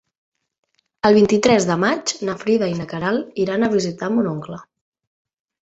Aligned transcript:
El 1.09 1.17
vint-i-tres 1.17 1.67
de 1.71 1.77
maig 1.83 2.15
na 2.29 2.37
Frida 2.45 2.71
i 2.71 2.73
na 2.79 2.87
Queralt 2.95 3.39
iran 3.47 3.67
a 3.69 3.73
visitar 3.77 4.11
mon 4.17 4.31
oncle. 4.35 4.63